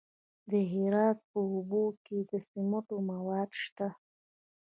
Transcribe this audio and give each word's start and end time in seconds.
د 0.51 0.53
هرات 0.71 1.17
په 1.29 1.39
اوبې 1.53 1.85
کې 2.05 2.17
د 2.29 2.31
سمنټو 2.47 2.97
مواد 3.11 3.49
شته. 3.63 3.87